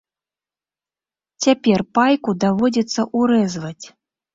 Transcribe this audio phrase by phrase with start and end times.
[1.47, 3.85] Цяпер пайку даводзіцца ўрэзваць.